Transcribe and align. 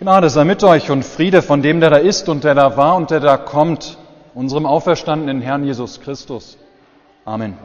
Gnade 0.00 0.30
sei 0.30 0.44
mit 0.44 0.62
euch 0.62 0.92
und 0.92 1.04
Friede 1.04 1.42
von 1.42 1.60
dem, 1.60 1.80
der 1.80 1.90
da 1.90 1.96
ist 1.96 2.28
und 2.28 2.44
der 2.44 2.54
da 2.54 2.76
war 2.76 2.94
und 2.94 3.10
der 3.10 3.18
da 3.18 3.36
kommt, 3.36 3.98
unserem 4.32 4.64
auferstandenen 4.64 5.40
Herrn 5.40 5.64
Jesus 5.64 6.00
Christus. 6.00 6.56
Amen. 7.24 7.58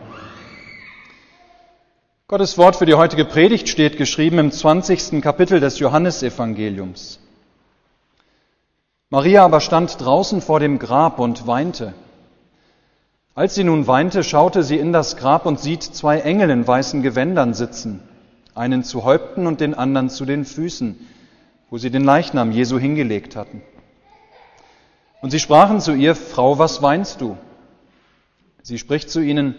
Gottes 2.28 2.58
Wort 2.58 2.76
für 2.76 2.88
die 2.88 2.96
heutige 2.96 3.26
Predigt 3.26 3.70
steht 3.70 3.98
geschrieben 3.98 4.40
im 4.40 4.52
20. 4.52 5.22
Kapitel 5.22 5.60
des 5.60 5.78
Johannesevangeliums. 5.78 7.20
Maria 9.12 9.46
aber 9.46 9.60
stand 9.60 10.04
draußen 10.04 10.42
vor 10.42 10.60
dem 10.60 10.80
Grab 10.80 11.20
und 11.20 11.46
weinte. 11.46 11.94
Als 13.36 13.54
sie 13.54 13.64
nun 13.64 13.86
weinte, 13.86 14.24
schaute 14.24 14.64
sie 14.64 14.80
in 14.80 14.92
das 14.92 15.18
Grab 15.18 15.46
und 15.46 15.60
sieht 15.60 15.84
zwei 15.84 16.22
Engel 16.22 16.50
in 16.50 16.66
weißen 16.66 17.04
Gewändern 17.04 17.54
sitzen, 17.54 18.02
einen 18.56 18.84
zu 18.84 19.04
Häupten 19.04 19.46
und 19.46 19.62
den 19.62 19.76
anderen 19.76 20.10
zu 20.10 20.26
den 20.26 20.46
Füßen 20.46 21.13
wo 21.74 21.80
sie 21.80 21.90
den 21.90 22.04
Leichnam 22.04 22.52
Jesu 22.52 22.78
hingelegt 22.78 23.36
hatten. 23.36 23.64
Und 25.24 25.32
sie 25.32 25.40
sprachen 25.40 25.82
zu 25.82 25.94
ihr, 25.94 26.14
Frau, 26.14 26.60
was 26.60 26.84
weinst 26.84 27.20
du? 27.20 27.36
Sie 28.62 28.78
spricht 28.78 29.10
zu 29.10 29.22
ihnen, 29.22 29.56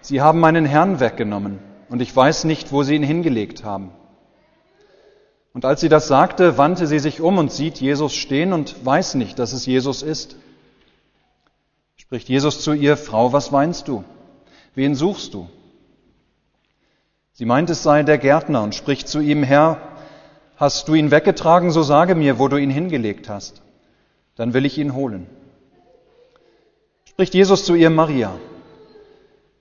Sie 0.00 0.20
haben 0.20 0.38
meinen 0.38 0.64
Herrn 0.64 1.00
weggenommen, 1.00 1.58
und 1.88 2.00
ich 2.00 2.14
weiß 2.14 2.44
nicht, 2.44 2.70
wo 2.70 2.84
sie 2.84 2.94
ihn 2.94 3.02
hingelegt 3.02 3.64
haben. 3.64 3.90
Und 5.52 5.64
als 5.64 5.80
sie 5.80 5.88
das 5.88 6.06
sagte, 6.06 6.56
wandte 6.56 6.86
sie 6.86 7.00
sich 7.00 7.20
um 7.20 7.38
und 7.38 7.50
sieht 7.50 7.80
Jesus 7.80 8.14
stehen 8.14 8.52
und 8.52 8.86
weiß 8.86 9.16
nicht, 9.16 9.36
dass 9.40 9.52
es 9.52 9.66
Jesus 9.66 10.02
ist. 10.02 10.36
Spricht 11.96 12.28
Jesus 12.28 12.60
zu 12.60 12.74
ihr, 12.74 12.96
Frau, 12.96 13.32
was 13.32 13.50
weinst 13.50 13.88
du? 13.88 14.04
Wen 14.76 14.94
suchst 14.94 15.34
du? 15.34 15.48
Sie 17.32 17.44
meint, 17.44 17.70
es 17.70 17.82
sei 17.82 18.04
der 18.04 18.18
Gärtner 18.18 18.62
und 18.62 18.76
spricht 18.76 19.08
zu 19.08 19.18
ihm, 19.18 19.42
Herr, 19.42 19.93
Hast 20.56 20.88
du 20.88 20.94
ihn 20.94 21.10
weggetragen, 21.10 21.70
so 21.70 21.82
sage 21.82 22.14
mir, 22.14 22.38
wo 22.38 22.48
du 22.48 22.56
ihn 22.56 22.70
hingelegt 22.70 23.28
hast. 23.28 23.62
Dann 24.36 24.54
will 24.54 24.64
ich 24.64 24.78
ihn 24.78 24.94
holen. 24.94 25.26
Spricht 27.04 27.34
Jesus 27.34 27.64
zu 27.64 27.74
ihr 27.74 27.90
Maria. 27.90 28.32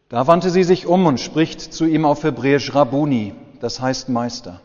Da 0.10 0.28
wandte 0.28 0.52
sie 0.52 0.64
sich 0.64 0.86
um 0.86 1.06
und 1.08 1.20
spricht 1.20 1.62
zu 1.62 1.86
ihm 1.86 2.06
auf 2.06 2.24
Hebräisch 2.24 2.76
Rabuni, 2.76 3.34
das 3.60 3.82
heißt 3.82 4.10
Meister. 4.10 4.62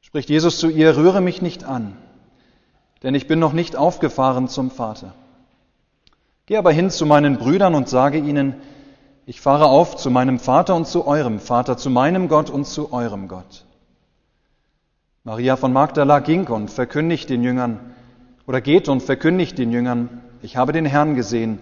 Spricht 0.00 0.30
Jesus 0.30 0.58
zu 0.58 0.70
ihr, 0.70 0.96
rühre 0.96 1.20
mich 1.20 1.42
nicht 1.42 1.64
an, 1.64 1.94
denn 3.02 3.14
ich 3.14 3.26
bin 3.26 3.38
noch 3.38 3.52
nicht 3.52 3.76
aufgefahren 3.76 4.48
zum 4.48 4.70
Vater. 4.70 5.12
Geh 6.46 6.56
aber 6.56 6.72
hin 6.72 6.90
zu 6.90 7.04
meinen 7.04 7.36
Brüdern 7.36 7.74
und 7.74 7.90
sage 7.90 8.16
ihnen, 8.16 8.54
ich 9.26 9.42
fahre 9.42 9.66
auf 9.66 9.96
zu 9.96 10.10
meinem 10.10 10.38
Vater 10.38 10.74
und 10.74 10.86
zu 10.86 11.06
eurem 11.06 11.40
Vater, 11.40 11.76
zu 11.76 11.90
meinem 11.90 12.28
Gott 12.28 12.48
und 12.48 12.64
zu 12.64 12.94
eurem 12.94 13.28
Gott. 13.28 13.66
Maria 15.28 15.56
von 15.56 15.74
Magdala 15.74 16.20
ging 16.20 16.46
und 16.46 16.70
verkündigt 16.70 17.28
den 17.28 17.42
Jüngern 17.42 17.80
oder 18.46 18.62
geht 18.62 18.88
und 18.88 19.02
verkündigt 19.02 19.58
den 19.58 19.72
Jüngern, 19.72 20.22
ich 20.40 20.56
habe 20.56 20.72
den 20.72 20.86
Herrn 20.86 21.16
gesehen 21.16 21.58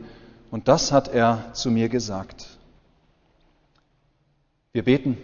und 0.53 0.69
das 0.69 0.92
hat 0.92 1.09
er 1.09 1.53
zu 1.53 1.72
mir 1.72 1.89
gesagt. 1.89 2.47
Wir 4.72 4.84
beten. 4.84 5.19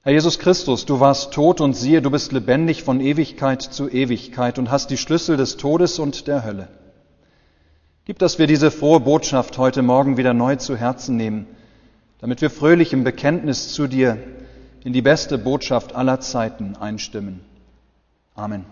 Herr 0.00 0.12
Jesus 0.12 0.38
Christus, 0.38 0.86
du 0.86 0.98
warst 0.98 1.34
tot 1.34 1.60
und 1.60 1.74
siehe, 1.74 2.00
du 2.00 2.10
bist 2.10 2.32
lebendig 2.32 2.84
von 2.84 3.02
Ewigkeit 3.02 3.60
zu 3.60 3.90
Ewigkeit 3.90 4.58
und 4.58 4.70
hast 4.70 4.88
die 4.88 4.96
Schlüssel 4.96 5.36
des 5.36 5.58
Todes 5.58 5.98
und 5.98 6.26
der 6.26 6.42
Hölle. 6.42 6.68
Gib, 8.06 8.18
dass 8.18 8.38
wir 8.38 8.46
diese 8.46 8.70
frohe 8.70 9.00
Botschaft 9.00 9.58
heute 9.58 9.82
Morgen 9.82 10.16
wieder 10.16 10.32
neu 10.32 10.56
zu 10.56 10.74
Herzen 10.74 11.18
nehmen, 11.18 11.46
damit 12.18 12.40
wir 12.40 12.48
fröhlich 12.48 12.94
im 12.94 13.04
Bekenntnis 13.04 13.74
zu 13.74 13.86
dir 13.86 14.16
in 14.84 14.92
die 14.92 15.02
beste 15.02 15.38
Botschaft 15.38 15.94
aller 15.94 16.20
Zeiten 16.20 16.76
einstimmen. 16.76 17.44
Amen. 18.34 18.64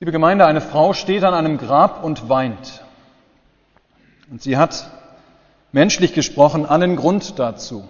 Liebe 0.00 0.12
Gemeinde, 0.12 0.46
eine 0.46 0.60
Frau 0.60 0.94
steht 0.94 1.22
an 1.22 1.34
einem 1.34 1.58
Grab 1.58 2.02
und 2.02 2.28
weint. 2.28 2.82
Und 4.30 4.42
sie 4.42 4.56
hat, 4.56 4.90
menschlich 5.70 6.12
gesprochen, 6.12 6.66
allen 6.66 6.96
Grund 6.96 7.38
dazu. 7.38 7.88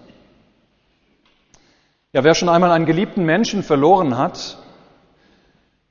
Ja, 2.13 2.25
wer 2.25 2.35
schon 2.35 2.51
einmal 2.51 2.71
einen 2.73 2.85
geliebten 2.85 3.25
Menschen 3.25 3.63
verloren 3.63 4.19
hat, 4.19 4.59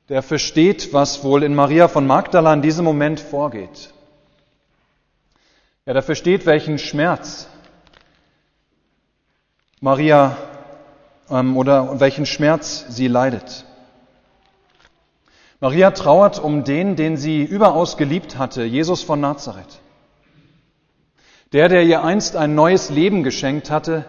der 0.10 0.22
versteht, 0.22 0.94
was 0.94 1.24
wohl 1.24 1.42
in 1.42 1.56
Maria 1.56 1.88
von 1.88 2.06
Magdala 2.06 2.54
in 2.54 2.62
diesem 2.62 2.86
Moment 2.86 3.20
vorgeht. 3.20 3.94
Ja, 5.86 5.94
der 5.94 6.04
versteht, 6.04 6.46
welchen 6.46 6.78
Schmerz 6.78 7.48
Maria 9.84 10.38
ähm, 11.28 11.58
oder 11.58 12.00
welchen 12.00 12.28
Schmerz 12.28 12.86
sie 12.90 13.08
leidet. 13.08 13.66
Maria 15.60 15.90
trauert 15.90 16.38
um 16.38 16.64
den, 16.64 16.96
den 16.96 17.18
sie 17.18 17.44
überaus 17.44 17.98
geliebt 17.98 18.38
hatte, 18.38 18.64
Jesus 18.64 19.02
von 19.02 19.20
Nazareth. 19.20 19.80
Der, 21.52 21.68
der 21.68 21.82
ihr 21.82 22.04
einst 22.04 22.36
ein 22.36 22.54
neues 22.54 22.92
Leben 22.92 23.24
geschenkt 23.24 23.72
hatte, 23.72 24.06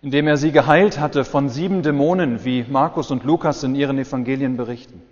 indem 0.00 0.26
er 0.26 0.38
sie 0.38 0.52
geheilt 0.52 0.98
hatte 0.98 1.24
von 1.24 1.50
sieben 1.50 1.82
Dämonen, 1.82 2.46
wie 2.46 2.64
Markus 2.66 3.10
und 3.10 3.24
Lukas 3.24 3.62
in 3.62 3.74
ihren 3.74 3.98
Evangelien 3.98 4.56
berichten. 4.56 5.02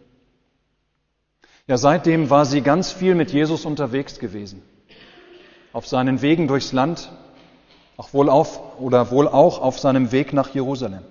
Ja, 1.66 1.76
seitdem 1.76 2.31
war 2.31 2.47
sie 2.47 2.62
ganz 2.62 2.93
viel 2.93 3.15
mit 3.15 3.31
Jesus 3.31 3.66
unterwegs 3.66 4.19
gewesen 4.19 4.62
auf 5.72 5.86
seinen 5.86 6.22
Wegen 6.22 6.48
durchs 6.48 6.72
Land, 6.72 7.10
auch 7.97 8.12
wohl 8.12 8.28
auf 8.28 8.78
oder 8.81 9.10
wohl 9.10 9.28
auch 9.28 9.60
auf 9.60 9.78
seinem 9.78 10.12
Weg 10.12 10.32
nach 10.32 10.50
Jerusalem. 10.54 11.03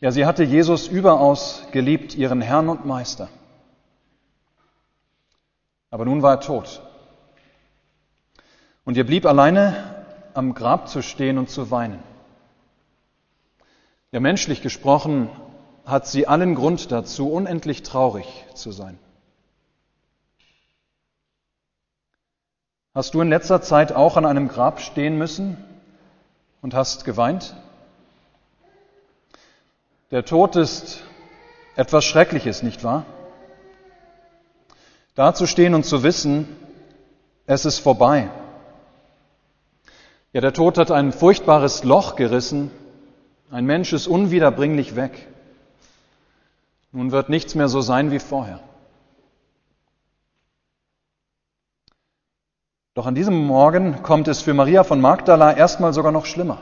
Ja, 0.00 0.10
sie 0.10 0.26
hatte 0.26 0.44
Jesus 0.44 0.88
überaus 0.88 1.62
geliebt, 1.72 2.14
ihren 2.14 2.40
Herrn 2.40 2.68
und 2.68 2.84
Meister. 2.84 3.28
Aber 5.90 6.04
nun 6.04 6.22
war 6.22 6.34
er 6.34 6.40
tot. 6.40 6.82
Und 8.84 8.96
ihr 8.96 9.06
blieb 9.06 9.24
alleine 9.24 10.04
am 10.34 10.54
Grab 10.54 10.88
zu 10.88 11.02
stehen 11.02 11.38
und 11.38 11.48
zu 11.48 11.70
weinen. 11.70 12.02
Ja, 14.12 14.20
menschlich 14.20 14.60
gesprochen 14.60 15.30
hat 15.86 16.06
sie 16.06 16.26
allen 16.26 16.54
Grund 16.54 16.92
dazu, 16.92 17.30
unendlich 17.30 17.82
traurig 17.82 18.26
zu 18.54 18.72
sein. 18.72 18.98
Hast 22.94 23.12
du 23.14 23.20
in 23.20 23.28
letzter 23.28 23.60
Zeit 23.60 23.92
auch 23.92 24.16
an 24.16 24.24
einem 24.24 24.46
Grab 24.46 24.80
stehen 24.80 25.18
müssen 25.18 25.56
und 26.62 26.74
hast 26.74 27.04
geweint? 27.04 27.56
Der 30.12 30.24
Tod 30.24 30.54
ist 30.54 31.02
etwas 31.74 32.04
Schreckliches, 32.04 32.62
nicht 32.62 32.84
wahr? 32.84 33.04
Da 35.16 35.34
zu 35.34 35.48
stehen 35.48 35.74
und 35.74 35.84
zu 35.84 36.04
wissen, 36.04 36.56
es 37.46 37.64
ist 37.64 37.80
vorbei. 37.80 38.30
Ja, 40.32 40.40
der 40.40 40.52
Tod 40.52 40.78
hat 40.78 40.92
ein 40.92 41.12
furchtbares 41.12 41.82
Loch 41.82 42.14
gerissen, 42.14 42.70
ein 43.50 43.64
Mensch 43.64 43.92
ist 43.92 44.06
unwiederbringlich 44.06 44.94
weg. 44.94 45.26
Nun 46.92 47.10
wird 47.10 47.28
nichts 47.28 47.56
mehr 47.56 47.68
so 47.68 47.80
sein 47.80 48.12
wie 48.12 48.20
vorher. 48.20 48.60
Doch 52.94 53.06
an 53.06 53.16
diesem 53.16 53.46
Morgen 53.46 54.04
kommt 54.04 54.28
es 54.28 54.40
für 54.40 54.54
Maria 54.54 54.84
von 54.84 55.00
Magdala 55.00 55.52
erstmal 55.52 55.92
sogar 55.92 56.12
noch 56.12 56.26
schlimmer. 56.26 56.58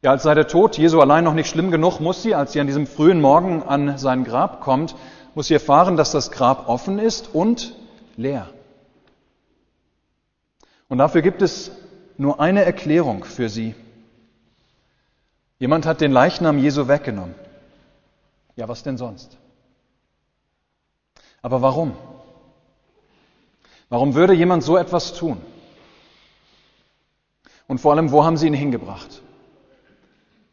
Ja, 0.00 0.12
als 0.12 0.22
sei 0.22 0.34
der 0.34 0.46
Tod 0.46 0.78
Jesu 0.78 1.00
allein 1.00 1.24
noch 1.24 1.34
nicht 1.34 1.48
schlimm 1.48 1.72
genug, 1.72 2.00
muss 2.00 2.22
sie, 2.22 2.34
als 2.34 2.52
sie 2.52 2.60
an 2.60 2.68
diesem 2.68 2.86
frühen 2.86 3.20
Morgen 3.20 3.62
an 3.62 3.98
sein 3.98 4.24
Grab 4.24 4.60
kommt, 4.60 4.94
muss 5.34 5.48
sie 5.48 5.54
erfahren, 5.54 5.96
dass 5.96 6.12
das 6.12 6.30
Grab 6.30 6.68
offen 6.68 6.98
ist 6.98 7.34
und 7.34 7.74
leer. 8.16 8.48
Und 10.88 10.98
dafür 10.98 11.22
gibt 11.22 11.42
es 11.42 11.72
nur 12.16 12.40
eine 12.40 12.64
Erklärung 12.64 13.24
für 13.24 13.48
sie. 13.48 13.74
Jemand 15.58 15.86
hat 15.86 16.00
den 16.00 16.12
Leichnam 16.12 16.58
Jesu 16.58 16.86
weggenommen. 16.86 17.34
Ja, 18.56 18.68
was 18.68 18.82
denn 18.82 18.98
sonst? 18.98 19.38
Aber 21.40 21.62
warum? 21.62 21.96
Warum 23.92 24.14
würde 24.14 24.32
jemand 24.32 24.62
so 24.62 24.78
etwas 24.78 25.12
tun? 25.12 25.36
Und 27.68 27.78
vor 27.78 27.92
allem, 27.92 28.10
wo 28.10 28.24
haben 28.24 28.38
sie 28.38 28.46
ihn 28.46 28.54
hingebracht? 28.54 29.20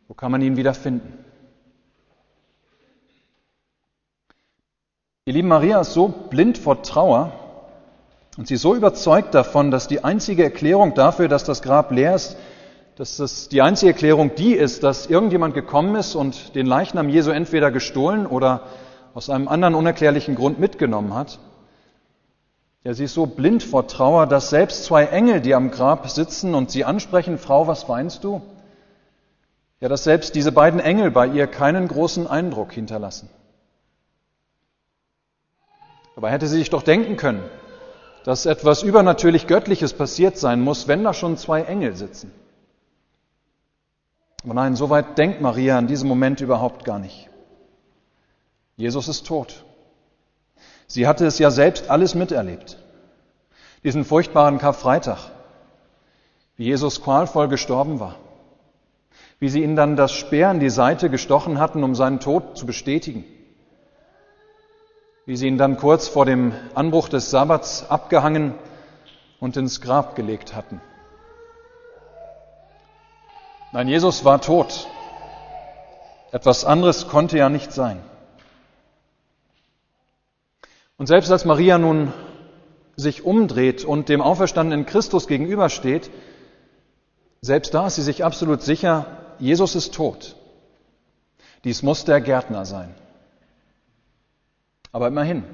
Wo 0.10 0.14
kann 0.14 0.34
man 0.34 0.42
ihn 0.42 0.58
wieder 0.58 0.74
finden? 0.74 1.18
Ihr 5.24 5.32
lieben 5.32 5.48
Maria 5.48 5.80
ist 5.80 5.94
so 5.94 6.10
blind 6.10 6.58
vor 6.58 6.84
Trauer 6.84 7.32
und 8.36 8.50
sie 8.50 8.56
ist 8.56 8.62
so 8.62 8.76
überzeugt 8.76 9.34
davon, 9.34 9.72
dass 9.72 9.88
die 9.88 10.04
einzige 10.04 10.44
Erklärung 10.44 10.94
dafür, 10.94 11.30
dass 11.30 11.46
das 11.46 11.62
Grab 11.62 11.92
leer 11.92 12.16
ist, 12.16 12.36
dass 12.98 13.16
das 13.16 13.48
die 13.48 13.62
einzige 13.62 13.94
Erklärung 13.94 14.36
die 14.36 14.54
ist, 14.54 14.84
dass 14.84 15.06
irgendjemand 15.06 15.54
gekommen 15.54 15.96
ist 15.96 16.14
und 16.14 16.56
den 16.56 16.66
Leichnam 16.66 17.08
Jesu 17.08 17.32
entweder 17.32 17.72
gestohlen 17.72 18.28
oder 18.28 18.64
aus 19.14 19.30
einem 19.30 19.48
anderen 19.48 19.76
unerklärlichen 19.76 20.36
Grund 20.36 20.60
mitgenommen 20.60 21.14
hat, 21.14 21.40
Ja, 22.84 22.94
sie 22.94 23.04
ist 23.04 23.14
so 23.14 23.26
blind 23.26 23.62
vor 23.62 23.88
Trauer, 23.88 24.26
dass 24.26 24.50
selbst 24.50 24.86
zwei 24.86 25.06
Engel, 25.06 25.42
die 25.42 25.54
am 25.54 25.70
Grab 25.70 26.10
sitzen 26.10 26.56
und 26.56 26.72
sie 26.72 26.86
ansprechen, 26.86 27.38
Frau, 27.38 27.68
was 27.68 27.90
weinst 27.90 28.24
du? 28.24 28.42
Ja, 29.81 29.90
dass 29.90 30.04
selbst 30.04 30.36
diese 30.36 30.52
beiden 30.52 30.80
Engel 30.80 31.12
bei 31.12 31.28
ihr 31.28 31.48
keinen 31.48 31.88
großen 31.88 32.28
Eindruck 32.28 32.72
hinterlassen. 32.72 33.30
Dabei 36.16 36.31
hätte 36.31 36.48
sie 36.48 36.58
sich 36.58 36.70
doch 36.70 36.84
denken 36.84 37.16
können, 37.16 37.44
dass 38.26 38.46
etwas 38.46 38.84
übernatürlich 38.84 39.48
Göttliches 39.48 39.94
passiert 39.94 40.38
sein 40.38 40.62
muss, 40.62 40.88
wenn 40.88 41.04
da 41.04 41.14
schon 41.14 41.38
zwei 41.38 41.62
Engel 41.62 41.96
sitzen. 41.96 42.31
Aber 44.44 44.54
nein, 44.54 44.76
so 44.76 44.90
weit 44.90 45.18
denkt 45.18 45.42
Maria 45.42 45.78
in 45.80 45.88
diesem 45.88 46.08
Moment 46.08 46.42
überhaupt 46.42 46.86
gar 46.86 47.00
nicht. 47.00 47.30
Jesus 48.76 49.10
ist 49.10 49.28
tot. 49.28 49.66
Sie 50.90 51.06
hatte 51.08 51.28
es 51.28 51.38
ja 51.38 51.52
selbst 51.52 51.92
alles 51.92 52.16
miterlebt. 52.16 52.78
Diesen 53.84 54.04
furchtbaren 54.04 54.58
Karfreitag, 54.58 55.20
wie 56.58 56.66
Jesus 56.66 57.04
qualvoll 57.04 57.48
gestorben 57.48 58.00
war, 58.00 58.16
wie 59.40 59.50
sie 59.50 59.62
ihn 59.64 59.76
dann 59.76 59.96
das 59.96 60.12
Speer 60.12 60.50
in 60.50 60.60
die 60.60 60.72
Seite 60.72 61.12
gestochen 61.12 61.60
hatten, 61.60 61.84
um 61.84 61.94
seinen 61.94 62.20
Tod 62.20 62.58
zu 62.58 62.66
bestätigen, 62.66 63.24
wie 65.28 65.38
sie 65.38 65.48
ihn 65.48 65.60
dann 65.60 65.78
kurz 65.78 66.08
vor 66.08 66.26
dem 66.26 66.54
Anbruch 66.74 67.08
des 67.08 67.30
Sabbats 67.30 67.88
abgehangen 67.88 68.56
und 69.40 69.58
ins 69.58 69.82
Grab 69.82 70.16
gelegt 70.16 70.56
hatten. 70.56 70.82
Nein, 73.74 73.88
Jesus 73.88 74.26
war 74.26 74.42
tot. 74.42 74.88
Etwas 76.32 76.66
anderes 76.66 77.08
konnte 77.08 77.38
ja 77.38 77.50
nicht 77.50 77.72
sein. 77.72 78.02
Und 81.00 81.07
selbst 81.07 81.31
als 81.31 81.46
Maria 81.46 81.78
nun 81.78 82.12
sich 82.98 83.24
umdreht 83.24 83.86
und 83.86 84.10
dem 84.10 84.22
auferstandenen 84.22 84.86
Christus 84.86 85.28
gegenübersteht, 85.28 86.12
selbst 87.40 87.74
da 87.74 87.88
ist 87.88 87.96
sie 87.96 88.01
sich 88.01 88.25
absolut 88.25 88.62
sicher, 88.62 89.06
Jesus 89.40 89.75
ist 89.75 89.94
tot. 89.94 90.36
Dies 91.63 91.84
muss 91.84 92.04
der 92.04 92.19
Gärtner 92.19 92.66
sein. 92.66 92.94
Aber 94.92 95.07
immerhin, 95.07 95.46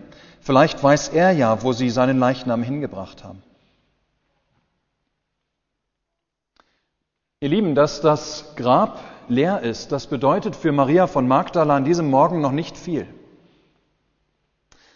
vielleicht 0.42 0.84
weiß 0.84 1.10
er 1.10 1.32
ja, 1.32 1.62
wo 1.62 1.74
sie 1.74 1.92
seinen 1.92 2.18
Leichnam 2.18 2.64
hingebracht 2.64 3.24
haben. 3.24 3.44
Ihr 7.40 7.50
Lieben, 7.50 7.76
dass 7.76 8.02
das 8.02 8.56
Grab 8.56 9.00
leer 9.28 9.62
ist, 9.62 9.92
das 9.92 10.08
bedeutet 10.08 10.56
für 10.56 10.72
Maria 10.72 11.06
von 11.06 11.28
Magdala 11.28 11.76
an 11.76 11.86
diesem 11.86 12.10
Morgen 12.10 12.42
noch 12.42 12.52
nicht 12.52 12.78
viel. 12.78 13.08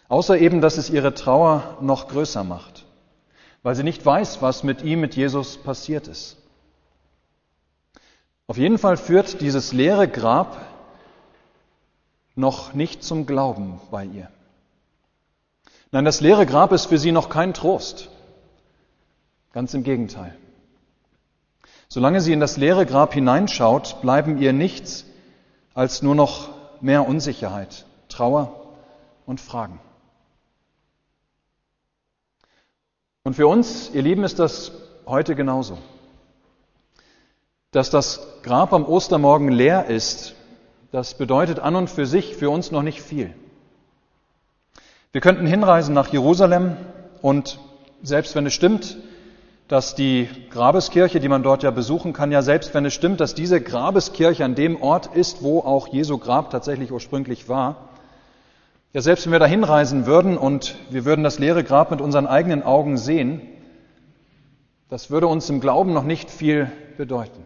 Außer 0.09 0.39
eben, 0.39 0.59
dass 0.59 0.77
es 0.77 0.89
ihre 0.89 1.13
Trauer 1.13 1.77
noch 1.81 2.07
größer 2.07 2.43
macht, 2.43 2.85
weil 3.61 3.75
sie 3.75 3.83
nicht 3.83 4.03
weiß, 4.03 4.41
was 4.41 4.63
mit 4.63 4.81
ihm, 4.81 4.99
mit 4.99 5.15
Jesus 5.15 5.57
passiert 5.57 6.07
ist. 6.07 6.35
Auf 8.47 8.57
jeden 8.57 8.79
Fall 8.79 8.97
führt 8.97 9.39
dieses 9.39 9.71
leere 9.71 10.07
Grab 10.07 10.57
noch 12.33 12.73
nicht 12.73 13.03
zum 13.03 13.27
Glauben 13.27 13.79
bei 13.91 14.05
ihr. 14.05 14.29
Nein, 15.91 16.05
das 16.05 16.21
leere 16.21 16.47
Grab 16.47 16.71
ist 16.71 16.87
für 16.87 16.97
sie 16.97 17.11
noch 17.11 17.29
kein 17.29 17.53
Trost. 17.53 18.09
Ganz 19.53 19.75
im 19.75 19.83
Gegenteil. 19.83 20.35
Solange 21.87 22.21
sie 22.21 22.33
in 22.33 22.39
das 22.39 22.57
leere 22.57 22.87
Grab 22.87 23.13
hineinschaut, 23.13 24.01
bleiben 24.01 24.39
ihr 24.39 24.53
nichts 24.53 25.05
als 25.75 26.01
nur 26.01 26.15
noch 26.15 26.49
mehr 26.81 27.07
Unsicherheit, 27.07 27.85
Trauer 28.07 28.75
und 29.27 29.39
Fragen. 29.39 29.79
Und 33.29 33.35
für 33.35 33.45
uns, 33.45 33.91
ihr 33.93 34.01
Lieben, 34.01 34.23
ist 34.23 34.39
das 34.39 34.71
heute 35.05 35.35
genauso. 35.35 35.77
Dass 37.69 37.91
das 37.91 38.27
Grab 38.41 38.73
am 38.73 38.83
Ostermorgen 38.83 39.49
leer 39.49 39.85
ist, 39.85 40.33
das 40.91 41.13
bedeutet 41.13 41.59
an 41.59 41.75
und 41.75 41.91
für 41.91 42.07
sich 42.07 42.35
für 42.35 42.49
uns 42.49 42.71
noch 42.71 42.81
nicht 42.81 43.03
viel. 43.03 43.31
Wir 45.11 45.21
könnten 45.21 45.45
hinreisen 45.45 45.93
nach 45.93 46.07
Jerusalem 46.11 46.75
und 47.21 47.59
selbst 48.01 48.33
wenn 48.33 48.47
es 48.47 48.55
stimmt, 48.55 48.97
dass 49.67 49.93
die 49.93 50.27
Grabeskirche, 50.49 51.19
die 51.19 51.29
man 51.29 51.43
dort 51.43 51.61
ja 51.61 51.69
besuchen 51.69 52.13
kann, 52.13 52.31
ja 52.31 52.41
selbst 52.41 52.73
wenn 52.73 52.85
es 52.85 52.95
stimmt, 52.95 53.19
dass 53.19 53.35
diese 53.35 53.61
Grabeskirche 53.61 54.43
an 54.43 54.55
dem 54.55 54.81
Ort 54.81 55.15
ist, 55.15 55.43
wo 55.43 55.59
auch 55.59 55.87
Jesu 55.89 56.17
Grab 56.17 56.49
tatsächlich 56.49 56.91
ursprünglich 56.91 57.47
war, 57.47 57.88
ja, 58.93 59.01
selbst 59.01 59.25
wenn 59.25 59.31
wir 59.31 59.39
da 59.39 59.45
hinreisen 59.45 60.05
würden 60.05 60.37
und 60.37 60.75
wir 60.89 61.05
würden 61.05 61.23
das 61.23 61.39
leere 61.39 61.63
Grab 61.63 61.91
mit 61.91 62.01
unseren 62.01 62.25
eigenen 62.25 62.63
Augen 62.63 62.97
sehen, 62.97 63.41
das 64.89 65.11
würde 65.11 65.27
uns 65.27 65.49
im 65.49 65.61
Glauben 65.61 65.93
noch 65.93 66.03
nicht 66.03 66.31
viel 66.31 66.71
bedeuten. 66.97 67.45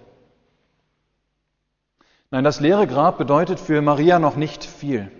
Nein, 2.31 2.45
das 2.45 2.61
leere 2.61 2.87
Grab 2.87 3.17
bedeutet 3.17 3.59
für 3.59 3.81
Maria 3.81 4.17
noch 4.17 4.37
nicht 4.37 4.63
viel. 4.63 5.11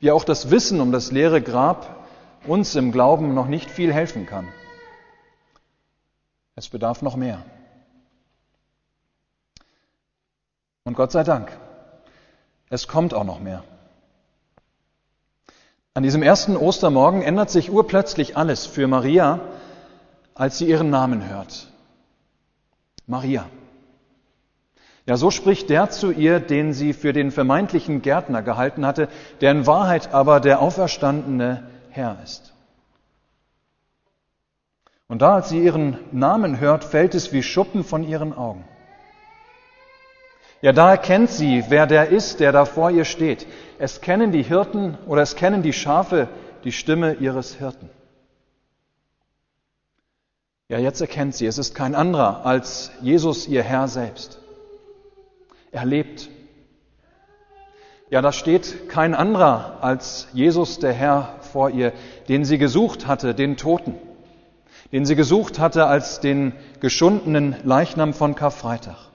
Wie 0.00 0.10
auch 0.10 0.24
das 0.24 0.50
Wissen 0.50 0.80
um 0.80 0.92
das 0.92 1.12
leere 1.12 1.40
Grab 1.40 2.04
uns 2.46 2.74
im 2.74 2.92
Glauben 2.92 3.32
noch 3.34 3.46
nicht 3.46 3.70
viel 3.70 3.92
helfen 3.92 4.26
kann. 4.26 4.48
Es 6.56 6.68
bedarf 6.68 7.00
noch 7.02 7.16
mehr. 7.16 7.42
Und 10.84 10.94
Gott 10.94 11.12
sei 11.12 11.22
Dank, 11.22 11.56
es 12.68 12.86
kommt 12.86 13.14
auch 13.14 13.24
noch 13.24 13.40
mehr. 13.40 13.64
An 15.96 16.02
diesem 16.02 16.24
ersten 16.24 16.56
Ostermorgen 16.56 17.22
ändert 17.22 17.50
sich 17.50 17.70
urplötzlich 17.70 18.36
alles 18.36 18.66
für 18.66 18.88
Maria, 18.88 19.38
als 20.34 20.58
sie 20.58 20.66
ihren 20.66 20.90
Namen 20.90 21.28
hört. 21.28 21.68
Maria. 23.06 23.46
Ja, 25.06 25.16
so 25.16 25.30
spricht 25.30 25.70
der 25.70 25.90
zu 25.90 26.10
ihr, 26.10 26.40
den 26.40 26.72
sie 26.72 26.94
für 26.94 27.12
den 27.12 27.30
vermeintlichen 27.30 28.02
Gärtner 28.02 28.42
gehalten 28.42 28.84
hatte, 28.84 29.08
der 29.40 29.52
in 29.52 29.68
Wahrheit 29.68 30.12
aber 30.12 30.40
der 30.40 30.60
auferstandene 30.60 31.62
Herr 31.90 32.18
ist. 32.24 32.54
Und 35.06 35.22
da, 35.22 35.36
als 35.36 35.50
sie 35.50 35.62
ihren 35.62 35.98
Namen 36.10 36.58
hört, 36.58 36.82
fällt 36.82 37.14
es 37.14 37.32
wie 37.32 37.44
Schuppen 37.44 37.84
von 37.84 38.02
ihren 38.02 38.32
Augen. 38.32 38.64
Ja, 40.60 40.72
da 40.72 40.90
erkennt 40.90 41.30
sie, 41.30 41.62
wer 41.68 41.86
der 41.86 42.08
ist, 42.08 42.40
der 42.40 42.50
da 42.50 42.64
vor 42.64 42.90
ihr 42.90 43.04
steht. 43.04 43.46
Es 43.78 44.00
kennen 44.00 44.32
die 44.32 44.42
Hirten 44.42 44.96
oder 45.06 45.22
es 45.22 45.36
kennen 45.36 45.62
die 45.62 45.72
Schafe 45.72 46.28
die 46.64 46.72
Stimme 46.72 47.14
ihres 47.14 47.54
Hirten. 47.54 47.90
Ja, 50.68 50.78
jetzt 50.78 51.00
erkennt 51.00 51.34
sie, 51.34 51.46
es 51.46 51.58
ist 51.58 51.74
kein 51.74 51.94
anderer 51.94 52.46
als 52.46 52.90
Jesus, 53.02 53.46
ihr 53.46 53.62
Herr 53.62 53.86
selbst. 53.88 54.38
Er 55.72 55.84
lebt. 55.84 56.30
Ja, 58.08 58.22
da 58.22 58.32
steht 58.32 58.88
kein 58.88 59.14
anderer 59.14 59.78
als 59.82 60.28
Jesus, 60.32 60.78
der 60.78 60.92
Herr, 60.92 61.34
vor 61.40 61.70
ihr, 61.70 61.92
den 62.28 62.44
sie 62.44 62.58
gesucht 62.58 63.06
hatte, 63.06 63.34
den 63.34 63.56
Toten, 63.56 63.94
den 64.92 65.04
sie 65.04 65.16
gesucht 65.16 65.58
hatte 65.58 65.86
als 65.86 66.20
den 66.20 66.52
geschundenen 66.80 67.56
Leichnam 67.64 68.14
von 68.14 68.34
Karfreitag 68.34 69.10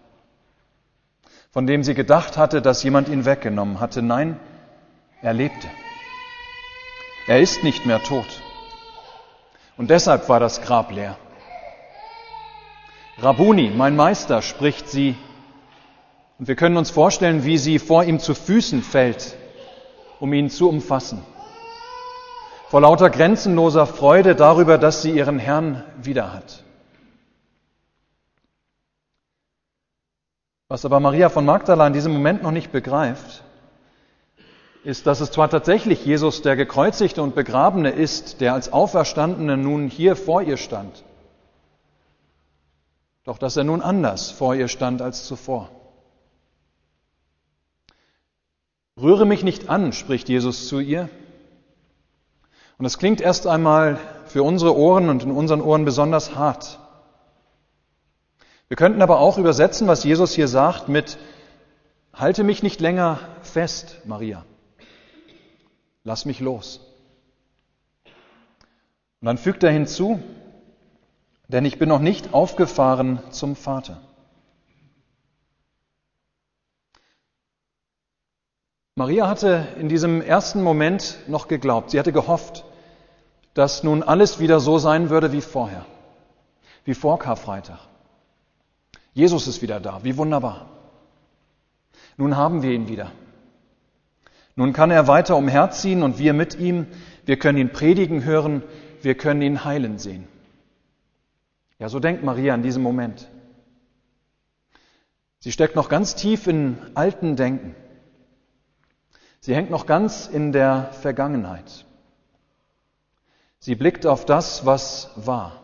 von 1.51 1.65
dem 1.65 1.83
sie 1.83 1.95
gedacht 1.95 2.37
hatte, 2.37 2.61
dass 2.61 2.83
jemand 2.83 3.09
ihn 3.09 3.25
weggenommen 3.25 3.79
hatte. 3.79 4.01
Nein, 4.01 4.39
er 5.21 5.33
lebte. 5.33 5.67
Er 7.27 7.39
ist 7.39 7.63
nicht 7.63 7.85
mehr 7.85 8.01
tot. 8.03 8.41
Und 9.77 9.89
deshalb 9.89 10.27
war 10.29 10.39
das 10.39 10.61
Grab 10.61 10.91
leer. 10.91 11.17
Rabuni, 13.19 13.69
mein 13.69 13.95
Meister, 13.95 14.41
spricht 14.41 14.89
sie. 14.89 15.15
Und 16.37 16.47
wir 16.47 16.55
können 16.55 16.77
uns 16.77 16.89
vorstellen, 16.89 17.43
wie 17.43 17.57
sie 17.57 17.79
vor 17.79 18.03
ihm 18.03 18.19
zu 18.19 18.33
Füßen 18.33 18.81
fällt, 18.81 19.35
um 20.19 20.31
ihn 20.33 20.49
zu 20.49 20.69
umfassen. 20.69 21.23
Vor 22.69 22.81
lauter 22.81 23.09
grenzenloser 23.09 23.87
Freude 23.87 24.35
darüber, 24.35 24.77
dass 24.77 25.01
sie 25.01 25.11
ihren 25.11 25.39
Herrn 25.39 25.83
wieder 26.01 26.33
hat. 26.33 26.63
Was 30.67 30.85
aber 30.85 30.99
Maria 30.99 31.29
von 31.29 31.45
Magdala 31.45 31.87
in 31.87 31.93
diesem 31.93 32.13
Moment 32.13 32.43
noch 32.43 32.51
nicht 32.51 32.71
begreift, 32.71 33.43
ist, 34.83 35.07
dass 35.07 35.19
es 35.19 35.31
zwar 35.31 35.49
tatsächlich 35.49 36.05
Jesus, 36.05 36.41
der 36.41 36.55
gekreuzigte 36.55 37.21
und 37.21 37.35
begrabene 37.35 37.89
ist, 37.89 38.41
der 38.41 38.53
als 38.53 38.71
Auferstandene 38.71 39.57
nun 39.57 39.89
hier 39.89 40.15
vor 40.15 40.41
ihr 40.41 40.57
stand, 40.57 41.03
doch 43.25 43.37
dass 43.37 43.57
er 43.57 43.63
nun 43.63 43.81
anders 43.81 44.31
vor 44.31 44.55
ihr 44.55 44.67
stand 44.67 45.01
als 45.01 45.25
zuvor. 45.25 45.69
Rühre 48.97 49.25
mich 49.25 49.43
nicht 49.43 49.69
an, 49.69 49.93
spricht 49.93 50.27
Jesus 50.29 50.67
zu 50.67 50.79
ihr. 50.79 51.09
Und 52.77 52.83
das 52.83 52.97
klingt 52.97 53.21
erst 53.21 53.47
einmal 53.47 53.97
für 54.25 54.43
unsere 54.43 54.75
Ohren 54.75 55.09
und 55.09 55.23
in 55.23 55.31
unseren 55.31 55.61
Ohren 55.61 55.85
besonders 55.85 56.35
hart. 56.35 56.79
Wir 58.67 58.77
könnten 58.77 59.01
aber 59.01 59.19
auch 59.19 59.37
übersetzen, 59.37 59.87
was 59.87 60.03
Jesus 60.03 60.33
hier 60.33 60.47
sagt, 60.47 60.89
mit 60.89 61.17
Halte 62.13 62.43
mich 62.43 62.63
nicht 62.63 62.81
länger 62.81 63.19
fest, 63.43 64.01
Maria. 64.05 64.43
Lass 66.03 66.25
mich 66.25 66.39
los. 66.39 66.79
Und 69.21 69.25
dann 69.25 69.37
fügt 69.37 69.63
er 69.63 69.71
hinzu, 69.71 70.19
denn 71.47 71.65
ich 71.65 71.77
bin 71.77 71.89
noch 71.89 71.99
nicht 71.99 72.33
aufgefahren 72.33 73.19
zum 73.31 73.55
Vater. 73.55 74.01
Maria 78.95 79.27
hatte 79.27 79.67
in 79.79 79.87
diesem 79.87 80.21
ersten 80.21 80.61
Moment 80.61 81.19
noch 81.27 81.47
geglaubt, 81.47 81.91
sie 81.91 81.99
hatte 81.99 82.11
gehofft, 82.11 82.65
dass 83.53 83.83
nun 83.83 84.03
alles 84.03 84.39
wieder 84.39 84.59
so 84.59 84.77
sein 84.77 85.09
würde 85.09 85.31
wie 85.31 85.41
vorher, 85.41 85.85
wie 86.85 86.93
vor 86.93 87.17
Karfreitag. 87.17 87.79
Jesus 89.13 89.47
ist 89.47 89.61
wieder 89.61 89.79
da, 89.79 90.03
wie 90.03 90.17
wunderbar. 90.17 90.65
Nun 92.17 92.35
haben 92.37 92.61
wir 92.61 92.71
ihn 92.71 92.87
wieder. 92.87 93.11
Nun 94.55 94.73
kann 94.73 94.91
er 94.91 95.07
weiter 95.07 95.37
umherziehen 95.37 96.03
und 96.03 96.19
wir 96.19 96.33
mit 96.33 96.59
ihm. 96.59 96.87
Wir 97.25 97.37
können 97.37 97.57
ihn 97.57 97.71
predigen 97.71 98.23
hören, 98.23 98.63
wir 99.01 99.15
können 99.15 99.41
ihn 99.41 99.63
heilen 99.63 99.97
sehen. 99.97 100.27
Ja, 101.77 101.87
so 101.87 101.99
denkt 101.99 102.23
Maria 102.23 102.53
in 102.55 102.63
diesem 102.63 102.83
Moment. 102.83 103.29
Sie 105.39 105.51
steckt 105.53 105.75
noch 105.75 105.87
ganz 105.87 106.15
tief 106.15 106.47
in 106.47 106.77
alten 106.95 107.37
Denken. 107.37 107.75
Sie 109.39 109.55
hängt 109.55 109.69
noch 109.69 109.85
ganz 109.85 110.27
in 110.27 110.51
der 110.51 110.91
Vergangenheit. 110.91 111.85
Sie 113.59 113.75
blickt 113.75 114.05
auf 114.05 114.25
das, 114.25 114.65
was 114.65 115.11
war. 115.15 115.63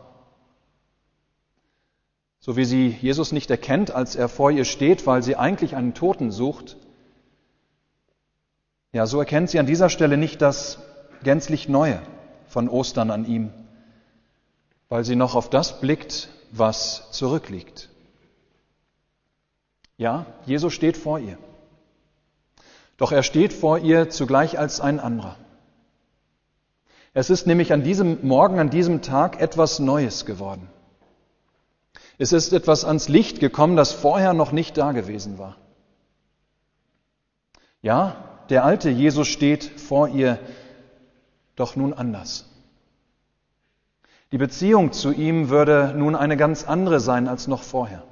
So 2.38 2.56
wie 2.56 2.64
sie 2.64 2.88
Jesus 2.88 3.32
nicht 3.32 3.50
erkennt, 3.50 3.90
als 3.90 4.16
er 4.16 4.28
vor 4.28 4.50
ihr 4.50 4.64
steht, 4.64 5.06
weil 5.06 5.22
sie 5.22 5.36
eigentlich 5.36 5.76
einen 5.76 5.92
Toten 5.92 6.30
sucht, 6.30 6.76
ja, 8.96 9.06
so 9.06 9.18
erkennt 9.18 9.50
sie 9.50 9.58
an 9.58 9.66
dieser 9.66 9.90
Stelle 9.90 10.16
nicht 10.16 10.40
das 10.40 10.78
gänzlich 11.22 11.68
Neue 11.68 12.00
von 12.48 12.66
Ostern 12.66 13.10
an 13.10 13.26
ihm, 13.26 13.52
weil 14.88 15.04
sie 15.04 15.16
noch 15.16 15.34
auf 15.34 15.50
das 15.50 15.82
blickt, 15.82 16.30
was 16.50 17.10
zurückliegt. 17.10 17.90
Ja, 19.98 20.24
Jesus 20.46 20.72
steht 20.72 20.96
vor 20.96 21.18
ihr. 21.18 21.36
Doch 22.96 23.12
er 23.12 23.22
steht 23.22 23.52
vor 23.52 23.78
ihr 23.80 24.08
zugleich 24.08 24.58
als 24.58 24.80
ein 24.80 24.98
anderer. 24.98 25.36
Es 27.12 27.28
ist 27.28 27.46
nämlich 27.46 27.74
an 27.74 27.82
diesem 27.82 28.26
Morgen, 28.26 28.58
an 28.58 28.70
diesem 28.70 29.02
Tag 29.02 29.42
etwas 29.42 29.78
Neues 29.78 30.24
geworden. 30.24 30.70
Es 32.16 32.32
ist 32.32 32.54
etwas 32.54 32.86
ans 32.86 33.08
Licht 33.08 33.40
gekommen, 33.40 33.76
das 33.76 33.92
vorher 33.92 34.32
noch 34.32 34.52
nicht 34.52 34.78
da 34.78 34.92
gewesen 34.92 35.36
war. 35.36 35.58
Ja, 37.82 38.35
der 38.50 38.64
alte 38.64 38.90
Jesus 38.90 39.28
steht 39.28 39.64
vor 39.64 40.08
ihr, 40.08 40.38
doch 41.56 41.76
nun 41.76 41.92
anders. 41.92 42.48
Die 44.32 44.38
Beziehung 44.38 44.92
zu 44.92 45.12
ihm 45.12 45.48
würde 45.48 45.94
nun 45.96 46.14
eine 46.14 46.36
ganz 46.36 46.64
andere 46.64 47.00
sein 47.00 47.28
als 47.28 47.46
noch 47.46 47.62
vorher. 47.62 48.02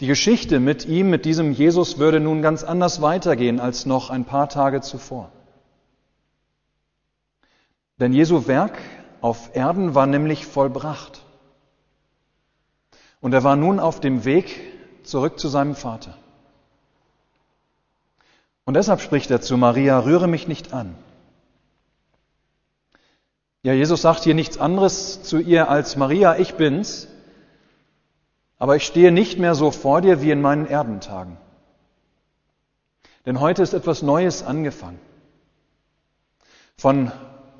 Die 0.00 0.06
Geschichte 0.06 0.58
mit 0.60 0.86
ihm, 0.86 1.10
mit 1.10 1.24
diesem 1.24 1.52
Jesus, 1.52 1.98
würde 1.98 2.20
nun 2.20 2.42
ganz 2.42 2.64
anders 2.64 3.00
weitergehen 3.00 3.60
als 3.60 3.86
noch 3.86 4.10
ein 4.10 4.24
paar 4.24 4.48
Tage 4.48 4.80
zuvor. 4.80 5.30
Denn 7.98 8.12
Jesu 8.12 8.46
Werk 8.48 8.76
auf 9.20 9.54
Erden 9.54 9.94
war 9.94 10.06
nämlich 10.06 10.46
vollbracht. 10.46 11.24
Und 13.20 13.32
er 13.32 13.44
war 13.44 13.56
nun 13.56 13.78
auf 13.78 14.00
dem 14.00 14.24
Weg 14.24 14.60
zurück 15.04 15.38
zu 15.38 15.48
seinem 15.48 15.76
Vater. 15.76 16.18
Und 18.64 18.74
deshalb 18.74 19.00
spricht 19.00 19.30
er 19.30 19.40
zu 19.40 19.56
Maria, 19.56 19.98
rühre 19.98 20.26
mich 20.26 20.48
nicht 20.48 20.72
an. 20.72 20.94
Ja, 23.62 23.72
Jesus 23.72 24.02
sagt 24.02 24.24
hier 24.24 24.34
nichts 24.34 24.58
anderes 24.58 25.22
zu 25.22 25.38
ihr 25.38 25.70
als 25.70 25.96
Maria, 25.96 26.36
ich 26.36 26.54
bin's, 26.54 27.08
aber 28.58 28.76
ich 28.76 28.84
stehe 28.84 29.10
nicht 29.10 29.38
mehr 29.38 29.54
so 29.54 29.70
vor 29.70 30.00
dir 30.00 30.22
wie 30.22 30.30
in 30.30 30.40
meinen 30.40 30.66
Erdentagen. 30.66 31.38
Denn 33.26 33.40
heute 33.40 33.62
ist 33.62 33.72
etwas 33.72 34.02
Neues 34.02 34.42
angefangen. 34.42 35.00
Von 36.76 37.10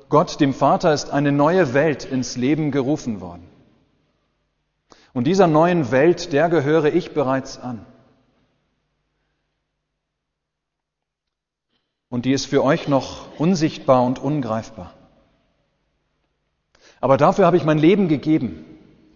Gott, 0.09 0.39
dem 0.39 0.53
Vater, 0.53 0.93
ist 0.93 1.09
eine 1.09 1.31
neue 1.31 1.73
Welt 1.73 2.05
ins 2.05 2.37
Leben 2.37 2.71
gerufen 2.71 3.21
worden. 3.21 3.47
Und 5.13 5.25
dieser 5.25 5.47
neuen 5.47 5.91
Welt, 5.91 6.33
der 6.33 6.49
gehöre 6.49 6.93
ich 6.93 7.13
bereits 7.13 7.57
an. 7.57 7.85
Und 12.15 12.23
die 12.23 12.31
ist 12.31 12.45
für 12.45 12.63
euch 12.63 12.87
noch 12.87 13.27
unsichtbar 13.39 14.01
und 14.01 14.19
ungreifbar. 14.19 14.93
Aber 17.01 17.17
dafür 17.17 17.45
habe 17.45 17.57
ich 17.57 17.65
mein 17.65 17.77
Leben 17.77 18.07
gegeben, 18.07 18.63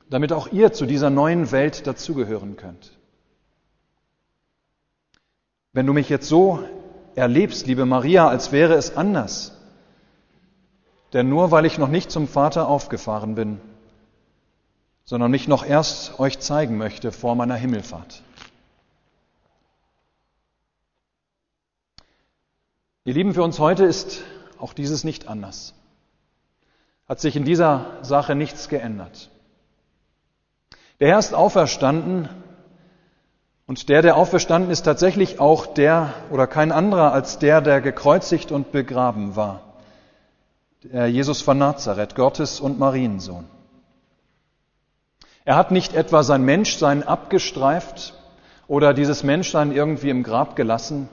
damit 0.10 0.34
auch 0.34 0.50
ihr 0.52 0.74
zu 0.74 0.86
dieser 0.86 1.10
neuen 1.10 1.54
Welt 1.54 1.88
dazugehören 1.88 2.58
könnt. 2.58 2.92
Wenn 5.72 5.86
du 5.86 5.94
mich 5.94 6.10
jetzt 6.10 6.28
so 6.28 6.62
erlebst, 7.16 7.68
liebe 7.68 7.86
Maria, 7.86 8.28
als 8.28 8.52
wäre 8.52 8.74
es 8.74 8.98
anders, 8.98 9.58
denn 11.14 11.30
nur 11.30 11.52
weil 11.52 11.66
ich 11.66 11.78
noch 11.78 11.88
nicht 11.88 12.12
zum 12.12 12.28
Vater 12.28 12.68
aufgefahren 12.68 13.34
bin, 13.34 13.62
sondern 15.06 15.32
mich 15.32 15.48
noch 15.48 15.66
erst 15.66 16.20
euch 16.20 16.40
zeigen 16.40 16.78
möchte 16.78 17.14
vor 17.14 17.36
meiner 17.36 17.56
Himmelfahrt. 17.56 18.24
Ihr 23.10 23.16
Lieben, 23.16 23.34
für 23.34 23.42
uns 23.42 23.58
heute 23.58 23.86
ist 23.86 24.22
auch 24.60 24.74
dieses 24.74 25.04
nicht 25.04 25.28
anders. 25.28 25.74
Hat 27.08 27.20
sich 27.20 27.36
in 27.36 27.44
dieser 27.44 27.88
Sache 28.04 28.36
nichts 28.36 28.70
geändert. 28.70 29.32
Der 31.00 31.08
Herr 31.08 31.18
ist 31.18 31.34
auferstanden 31.34 32.30
und 33.66 33.90
der, 33.90 34.04
der 34.04 34.16
auferstanden 34.16 34.70
ist, 34.70 34.84
tatsächlich 34.84 35.40
auch 35.40 35.66
der 35.66 36.14
oder 36.30 36.46
kein 36.46 36.72
anderer 36.72 37.12
als 37.12 37.40
der, 37.40 37.62
der 37.62 37.82
gekreuzigt 37.82 38.52
und 38.52 38.72
begraben 38.72 39.36
war. 39.36 39.62
Der 40.84 41.08
Jesus 41.08 41.42
von 41.42 41.58
Nazareth, 41.58 42.14
Gottes 42.14 42.60
und 42.60 42.78
Mariensohn. 42.78 43.46
Er 45.46 45.56
hat 45.56 45.72
nicht 45.72 45.96
etwa 45.96 46.22
sein 46.22 46.44
Menschsein 46.44 47.02
abgestreift 47.02 48.14
oder 48.68 48.94
dieses 48.94 49.24
Menschsein 49.24 49.72
irgendwie 49.72 50.12
im 50.12 50.22
Grab 50.22 50.56
gelassen, 50.56 51.10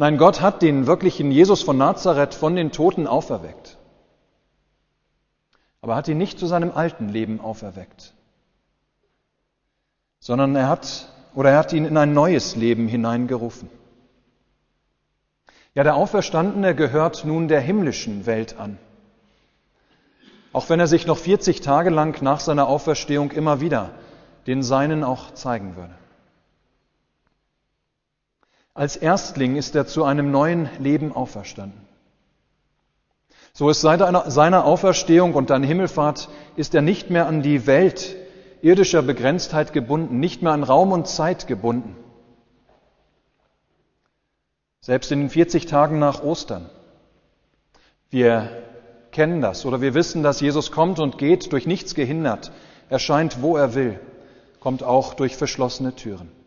Nein, 0.00 0.16
Gott 0.16 0.40
hat 0.40 0.62
den 0.62 0.86
wirklichen 0.86 1.32
Jesus 1.32 1.62
von 1.62 1.76
Nazareth 1.76 2.32
von 2.32 2.54
den 2.54 2.70
Toten 2.70 3.08
auferweckt. 3.08 3.76
Aber 5.80 5.96
hat 5.96 6.06
ihn 6.06 6.18
nicht 6.18 6.38
zu 6.38 6.46
seinem 6.46 6.70
alten 6.70 7.08
Leben 7.08 7.40
auferweckt, 7.40 8.14
sondern 10.20 10.54
er 10.54 10.68
hat 10.68 11.08
oder 11.34 11.50
er 11.50 11.58
hat 11.58 11.72
ihn 11.72 11.84
in 11.84 11.96
ein 11.96 12.12
neues 12.12 12.54
Leben 12.54 12.86
hineingerufen. 12.86 13.68
Ja, 15.74 15.82
der 15.82 15.96
Auferstandene 15.96 16.76
gehört 16.76 17.24
nun 17.24 17.48
der 17.48 17.60
himmlischen 17.60 18.24
Welt 18.24 18.56
an. 18.58 18.78
Auch 20.52 20.68
wenn 20.68 20.78
er 20.80 20.86
sich 20.86 21.06
noch 21.06 21.18
40 21.18 21.60
Tage 21.60 21.90
lang 21.90 22.22
nach 22.22 22.40
seiner 22.40 22.68
Auferstehung 22.68 23.32
immer 23.32 23.60
wieder 23.60 23.90
den 24.46 24.62
Seinen 24.62 25.02
auch 25.02 25.34
zeigen 25.34 25.76
würde. 25.76 25.94
Als 28.78 28.94
Erstling 28.94 29.56
ist 29.56 29.74
er 29.74 29.88
zu 29.88 30.04
einem 30.04 30.30
neuen 30.30 30.70
Leben 30.78 31.10
auferstanden. 31.10 31.80
So 33.52 33.70
ist 33.70 33.80
seit 33.80 33.98
seiner 34.30 34.64
Auferstehung 34.64 35.34
und 35.34 35.50
dann 35.50 35.64
Himmelfahrt 35.64 36.28
ist 36.54 36.76
er 36.76 36.80
nicht 36.80 37.10
mehr 37.10 37.26
an 37.26 37.42
die 37.42 37.66
Welt 37.66 38.14
irdischer 38.62 39.02
Begrenztheit 39.02 39.72
gebunden, 39.72 40.20
nicht 40.20 40.42
mehr 40.42 40.52
an 40.52 40.62
Raum 40.62 40.92
und 40.92 41.08
Zeit 41.08 41.48
gebunden. 41.48 41.96
Selbst 44.80 45.10
in 45.10 45.22
den 45.22 45.30
40 45.30 45.66
Tagen 45.66 45.98
nach 45.98 46.22
Ostern. 46.22 46.70
Wir 48.10 48.62
kennen 49.10 49.40
das 49.40 49.66
oder 49.66 49.80
wir 49.80 49.94
wissen, 49.94 50.22
dass 50.22 50.40
Jesus 50.40 50.70
kommt 50.70 51.00
und 51.00 51.18
geht, 51.18 51.50
durch 51.52 51.66
nichts 51.66 51.96
gehindert, 51.96 52.52
erscheint, 52.90 53.42
wo 53.42 53.56
er 53.56 53.74
will, 53.74 53.98
kommt 54.60 54.84
auch 54.84 55.14
durch 55.14 55.34
verschlossene 55.34 55.96
Türen. 55.96 56.37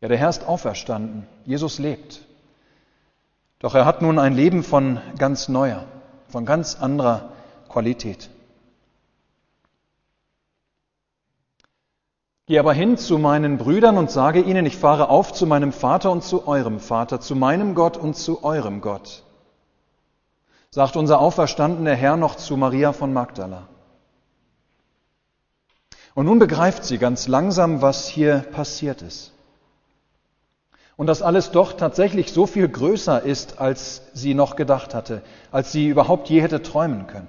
Ja, 0.00 0.08
der 0.08 0.16
Herr 0.16 0.30
ist 0.30 0.46
auferstanden. 0.46 1.26
Jesus 1.44 1.78
lebt. 1.78 2.22
Doch 3.58 3.74
er 3.74 3.84
hat 3.84 4.00
nun 4.00 4.18
ein 4.18 4.34
Leben 4.34 4.62
von 4.62 5.00
ganz 5.18 5.48
neuer, 5.48 5.84
von 6.28 6.46
ganz 6.46 6.76
anderer 6.80 7.32
Qualität. 7.68 8.30
Geh 12.46 12.58
aber 12.58 12.72
hin 12.72 12.96
zu 12.96 13.18
meinen 13.18 13.58
Brüdern 13.58 13.98
und 13.98 14.10
sage 14.10 14.40
ihnen, 14.40 14.66
ich 14.66 14.76
fahre 14.76 15.08
auf 15.08 15.32
zu 15.32 15.46
meinem 15.46 15.72
Vater 15.72 16.10
und 16.10 16.24
zu 16.24 16.48
eurem 16.48 16.80
Vater, 16.80 17.20
zu 17.20 17.36
meinem 17.36 17.74
Gott 17.74 17.96
und 17.96 18.16
zu 18.16 18.42
eurem 18.42 18.80
Gott. 18.80 19.22
Sagt 20.70 20.96
unser 20.96 21.20
auferstandener 21.20 21.94
Herr 21.94 22.16
noch 22.16 22.36
zu 22.36 22.56
Maria 22.56 22.92
von 22.92 23.12
Magdala. 23.12 23.68
Und 26.14 26.26
nun 26.26 26.38
begreift 26.38 26.84
sie 26.84 26.98
ganz 26.98 27.28
langsam, 27.28 27.82
was 27.82 28.08
hier 28.08 28.38
passiert 28.38 29.02
ist. 29.02 29.32
Und 31.00 31.06
dass 31.06 31.22
alles 31.22 31.50
doch 31.50 31.72
tatsächlich 31.72 32.30
so 32.30 32.46
viel 32.46 32.68
größer 32.68 33.22
ist, 33.22 33.58
als 33.58 34.02
sie 34.12 34.34
noch 34.34 34.54
gedacht 34.54 34.92
hatte, 34.92 35.22
als 35.50 35.72
sie 35.72 35.88
überhaupt 35.88 36.28
je 36.28 36.42
hätte 36.42 36.60
träumen 36.60 37.06
können. 37.06 37.26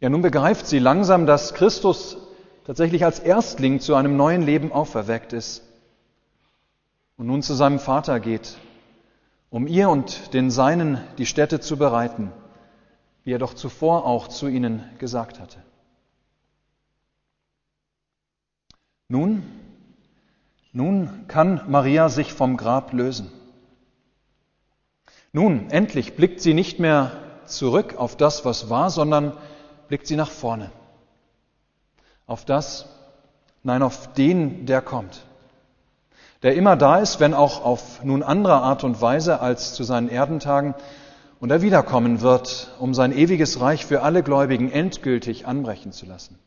Ja, 0.00 0.08
nun 0.08 0.22
begreift 0.22 0.66
sie 0.66 0.80
langsam, 0.80 1.24
dass 1.24 1.54
Christus 1.54 2.16
tatsächlich 2.64 3.04
als 3.04 3.20
Erstling 3.20 3.78
zu 3.78 3.94
einem 3.94 4.16
neuen 4.16 4.42
Leben 4.42 4.72
auferweckt 4.72 5.32
ist 5.32 5.62
und 7.16 7.28
nun 7.28 7.42
zu 7.42 7.54
seinem 7.54 7.78
Vater 7.78 8.18
geht, 8.18 8.56
um 9.48 9.68
ihr 9.68 9.88
und 9.88 10.34
den 10.34 10.50
Seinen 10.50 11.00
die 11.16 11.26
Stätte 11.26 11.60
zu 11.60 11.76
bereiten, 11.76 12.32
wie 13.22 13.30
er 13.32 13.38
doch 13.38 13.54
zuvor 13.54 14.04
auch 14.04 14.26
zu 14.26 14.48
ihnen 14.48 14.82
gesagt 14.98 15.38
hatte. 15.38 15.62
Nun, 19.06 19.44
nun 20.76 21.24
kann 21.26 21.62
Maria 21.68 22.10
sich 22.10 22.34
vom 22.34 22.58
Grab 22.58 22.92
lösen. 22.92 23.32
Nun, 25.32 25.70
endlich 25.70 26.16
blickt 26.16 26.42
sie 26.42 26.52
nicht 26.52 26.78
mehr 26.78 27.12
zurück 27.46 27.94
auf 27.96 28.14
das, 28.14 28.44
was 28.44 28.68
war, 28.68 28.90
sondern 28.90 29.32
blickt 29.88 30.06
sie 30.06 30.16
nach 30.16 30.30
vorne. 30.30 30.70
Auf 32.26 32.44
das, 32.44 32.84
nein, 33.62 33.82
auf 33.82 34.12
den, 34.12 34.66
der 34.66 34.82
kommt. 34.82 35.24
Der 36.42 36.54
immer 36.54 36.76
da 36.76 36.98
ist, 36.98 37.20
wenn 37.20 37.32
auch 37.32 37.64
auf 37.64 38.04
nun 38.04 38.22
andere 38.22 38.56
Art 38.56 38.84
und 38.84 39.00
Weise 39.00 39.40
als 39.40 39.72
zu 39.72 39.82
seinen 39.82 40.10
Erdentagen, 40.10 40.74
und 41.40 41.50
er 41.50 41.62
wiederkommen 41.62 42.20
wird, 42.20 42.74
um 42.78 42.92
sein 42.92 43.12
ewiges 43.12 43.60
Reich 43.60 43.86
für 43.86 44.02
alle 44.02 44.22
Gläubigen 44.22 44.70
endgültig 44.70 45.46
anbrechen 45.46 45.92
zu 45.92 46.04
lassen. 46.04 46.38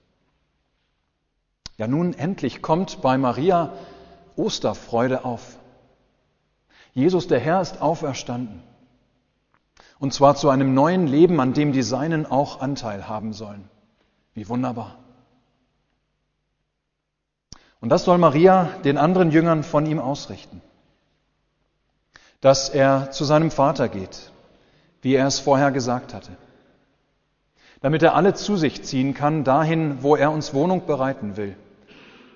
Ja, 1.78 1.88
nun 1.88 2.14
endlich 2.14 2.62
kommt 2.62 3.02
bei 3.02 3.18
Maria 3.18 3.74
Osterfreude 4.40 5.26
auf. 5.26 5.58
Jesus, 6.94 7.28
der 7.28 7.40
Herr, 7.40 7.62
ist 7.62 7.82
auferstanden. 7.82 8.64
Und 10.00 10.14
zwar 10.14 10.36
zu 10.36 10.50
einem 10.50 10.74
neuen 10.74 11.08
Leben, 11.08 11.40
an 11.42 11.54
dem 11.54 11.74
die 11.74 11.84
Seinen 11.84 12.26
auch 12.26 12.62
Anteil 12.62 13.08
haben 13.08 13.34
sollen. 13.34 13.70
Wie 14.34 14.48
wunderbar. 14.48 14.96
Und 17.82 17.90
das 17.90 18.06
soll 18.06 18.18
Maria 18.18 18.70
den 18.86 18.98
anderen 18.98 19.32
Jüngern 19.32 19.64
von 19.64 19.86
ihm 19.86 20.00
ausrichten. 20.00 20.62
Dass 22.42 22.70
er 22.70 23.12
zu 23.12 23.26
seinem 23.26 23.52
Vater 23.52 23.90
geht, 23.90 24.32
wie 25.02 25.16
er 25.16 25.28
es 25.28 25.40
vorher 25.40 25.72
gesagt 25.72 26.14
hatte. 26.14 26.32
Damit 27.82 28.04
er 28.04 28.16
alle 28.16 28.34
zu 28.34 28.56
sich 28.56 28.84
ziehen 28.84 29.14
kann, 29.14 29.44
dahin, 29.44 30.02
wo 30.02 30.16
er 30.16 30.32
uns 30.32 30.54
Wohnung 30.54 30.86
bereiten 30.86 31.36
will 31.36 31.58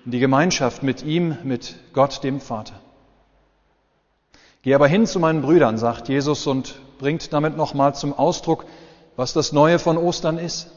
in 0.04 0.10
die 0.10 0.18
Gemeinschaft 0.18 0.82
mit 0.82 1.02
ihm, 1.02 1.38
mit 1.44 1.76
Gott, 1.92 2.22
dem 2.22 2.40
Vater. 2.40 2.74
Geh 4.62 4.74
aber 4.74 4.86
hin 4.86 5.06
zu 5.06 5.18
meinen 5.18 5.42
Brüdern, 5.42 5.78
sagt 5.78 6.08
Jesus 6.08 6.46
und 6.46 6.74
bringt 6.98 7.32
damit 7.32 7.56
nochmal 7.56 7.94
zum 7.94 8.12
Ausdruck, 8.12 8.64
was 9.16 9.32
das 9.32 9.52
Neue 9.52 9.78
von 9.78 9.96
Ostern 9.96 10.38
ist. 10.38 10.70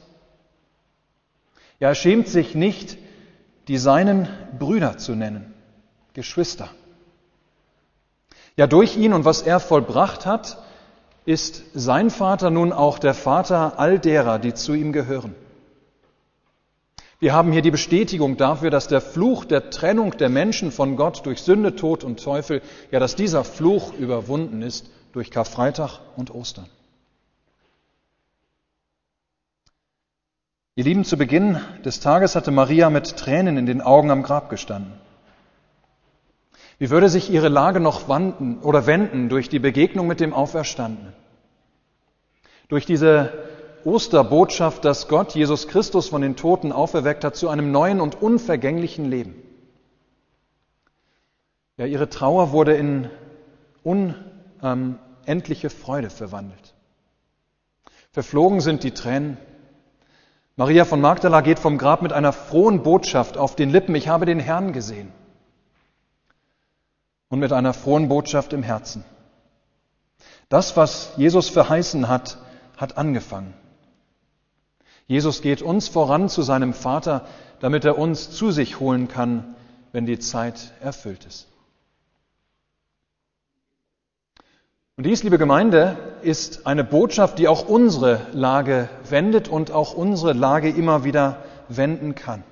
Er 1.80 1.96
schämt 1.96 2.28
sich 2.28 2.56
nicht, 2.56 2.98
die 3.68 3.78
seinen 3.78 4.28
Brüder 4.58 4.98
zu 4.98 5.16
nennen, 5.16 5.54
Geschwister. 6.14 6.70
Ja, 8.56 8.66
durch 8.66 8.98
ihn 8.98 9.14
und 9.14 9.26
was 9.26 9.42
er 9.42 9.60
vollbracht 9.60 10.26
hat, 10.26 10.58
ist 11.26 11.64
sein 11.74 12.10
Vater 12.10 12.50
nun 12.50 12.72
auch 12.72 12.98
der 12.98 13.14
Vater 13.14 13.78
all 13.78 14.00
derer, 14.00 14.40
die 14.40 14.54
zu 14.54 14.74
ihm 14.74 14.94
gehören. 14.94 15.36
Wir 17.20 17.34
haben 17.34 17.52
hier 17.52 17.64
die 17.64 17.72
Bestätigung 17.72 18.38
dafür, 18.38 18.70
dass 18.70 18.88
der 18.88 19.02
Fluch 19.02 19.46
der 19.46 19.72
Trennung 19.72 20.18
der 20.18 20.30
Menschen 20.30 20.72
von 20.72 20.96
Gott 20.96 21.26
durch 21.26 21.42
Sünde, 21.42 21.76
Tod 21.76 22.04
und 22.04 22.24
Teufel, 22.24 22.62
ja, 22.92 23.00
dass 23.00 23.16
dieser 23.16 23.44
Fluch 23.44 23.94
überwunden 23.94 24.62
ist 24.62 24.90
durch 25.14 25.32
Karfreitag 25.32 26.00
und 26.16 26.34
Ostern. 26.34 26.70
Ihr 30.76 30.84
Lieben, 30.84 31.06
zu 31.06 31.18
Beginn 31.18 31.60
des 31.84 32.02
Tages 32.02 32.36
hatte 32.36 32.52
Maria 32.52 32.92
mit 32.92 33.18
Tränen 33.18 33.58
in 33.58 33.66
den 33.66 33.82
Augen 33.82 34.12
am 34.12 34.22
Grab 34.22 34.52
gestanden. 34.52 34.94
Wie 36.78 36.92
würde 36.92 37.10
sich 37.10 37.32
ihre 37.32 37.48
Lage 37.48 37.80
noch 37.80 38.08
wanden 38.08 38.60
oder 38.60 38.86
wenden 38.86 39.30
durch 39.30 39.50
die 39.50 39.58
Begegnung 39.58 40.06
mit 40.06 40.20
dem 40.20 40.36
Auferstandenen? 40.36 41.14
Durch 42.68 42.86
diese 42.86 43.34
Osterbotschaft, 43.88 44.84
dass 44.84 45.08
Gott 45.08 45.34
Jesus 45.34 45.70
Christus 45.70 46.10
von 46.10 46.22
den 46.22 46.36
Toten 46.36 46.74
auferweckt 46.74 47.24
hat 47.24 47.38
zu 47.38 47.48
einem 47.48 47.72
neuen 47.72 48.02
und 48.02 48.22
unvergänglichen 48.22 49.06
Leben. 49.06 49.36
Ja, 51.78 51.86
ihre 51.86 52.10
Trauer 52.10 52.52
wurde 52.52 52.76
in 52.76 53.10
unendliche 53.84 55.70
Freude 55.70 56.10
verwandelt. 56.10 56.74
Verflogen 58.12 58.60
sind 58.60 58.84
die 58.84 58.92
Tränen. 58.92 59.38
Maria 60.58 60.84
von 60.84 61.00
Magdala 61.00 61.40
geht 61.40 61.60
vom 61.60 61.78
Grab 61.78 62.02
mit 62.02 62.12
einer 62.12 62.34
frohen 62.34 62.84
Botschaft 62.84 63.38
auf 63.38 63.56
den 63.56 63.70
Lippen, 63.70 63.96
ich 63.96 64.10
habe 64.10 64.26
den 64.26 64.42
Herrn 64.42 64.74
gesehen. 64.74 65.14
Und 67.30 67.40
mit 67.40 67.54
einer 67.54 67.74
frohen 67.74 68.10
Botschaft 68.10 68.52
im 68.52 68.64
Herzen. 68.64 69.06
Das, 70.50 70.76
was 70.76 71.14
Jesus 71.16 71.48
verheißen 71.48 72.10
hat, 72.10 72.38
hat 72.76 72.98
angefangen. 72.98 73.54
Jesus 75.08 75.42
geht 75.42 75.62
uns 75.62 75.88
voran 75.88 76.30
zu 76.30 76.42
seinem 76.42 76.74
Vater, 76.74 77.26
damit 77.60 77.86
er 77.86 77.98
uns 77.98 78.30
zu 78.30 78.52
sich 78.52 78.80
holen 78.80 79.08
kann, 79.08 79.56
wenn 79.94 80.06
die 80.06 80.20
Zeit 80.20 80.74
erfüllt 80.82 81.26
ist. 81.26 81.48
Und 84.98 85.06
dies, 85.06 85.24
liebe 85.24 85.38
Gemeinde, 85.38 85.96
ist 86.24 86.66
eine 86.66 86.84
Botschaft, 86.84 87.40
die 87.40 87.48
auch 87.48 87.68
unsere 87.70 88.20
Lage 88.34 88.90
wendet 89.08 89.48
und 89.48 89.72
auch 89.72 89.94
unsere 89.94 90.34
Lage 90.34 90.70
immer 90.70 91.04
wieder 91.04 91.44
wenden 91.70 92.16
kann. 92.16 92.44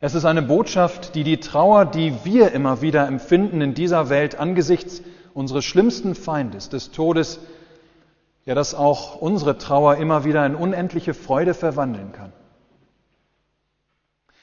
Es 0.00 0.14
ist 0.14 0.24
eine 0.24 0.42
Botschaft, 0.42 1.14
die 1.14 1.22
die 1.22 1.38
Trauer, 1.38 1.84
die 1.84 2.14
wir 2.24 2.52
immer 2.52 2.82
wieder 2.82 3.06
empfinden 3.06 3.60
in 3.60 3.74
dieser 3.74 4.08
Welt 4.08 4.40
angesichts 4.40 5.02
unseres 5.34 5.64
schlimmsten 5.64 6.14
Feindes, 6.14 6.68
des 6.68 6.90
Todes, 6.90 7.40
ja, 8.46 8.54
dass 8.54 8.74
auch 8.74 9.16
unsere 9.16 9.58
Trauer 9.58 9.96
immer 9.96 10.24
wieder 10.24 10.44
in 10.44 10.54
unendliche 10.54 11.14
Freude 11.14 11.54
verwandeln 11.54 12.12
kann. 12.12 12.32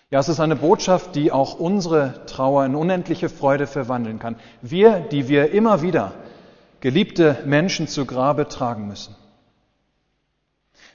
Ja, 0.09 0.19
es 0.19 0.27
ist 0.27 0.41
eine 0.41 0.57
Botschaft, 0.57 1.15
die 1.15 1.31
auch 1.31 1.57
unsere 1.57 2.25
Trauer 2.25 2.65
in 2.65 2.75
unendliche 2.75 3.29
Freude 3.29 3.65
verwandeln 3.65 4.19
kann. 4.19 4.35
Wir, 4.61 4.99
die 4.99 5.29
wir 5.29 5.51
immer 5.51 5.81
wieder 5.81 6.13
geliebte 6.81 7.37
Menschen 7.45 7.87
zu 7.87 8.05
Grabe 8.05 8.49
tragen 8.49 8.87
müssen. 8.87 9.15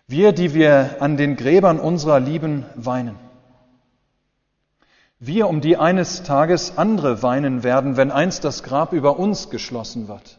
Wir, 0.07 0.33
die 0.33 0.53
wir 0.53 0.97
an 1.01 1.17
den 1.17 1.37
Gräbern 1.37 1.81
unserer 1.81 2.21
Lieben 2.21 2.67
weinen. 2.75 3.17
Wir, 5.19 5.49
um 5.49 5.63
die 5.63 5.79
eines 5.79 6.23
Tages 6.25 6.77
andere 6.77 7.23
weinen 7.23 7.63
werden, 7.63 7.97
wenn 7.97 8.13
einst 8.13 8.45
das 8.45 8.63
Grab 8.63 8.93
über 8.93 9.19
uns 9.19 9.49
geschlossen 9.49 10.09
wird. 10.09 10.39